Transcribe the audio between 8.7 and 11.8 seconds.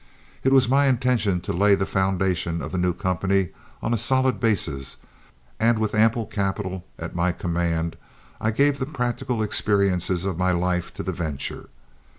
the practical experiences of my life to the venture.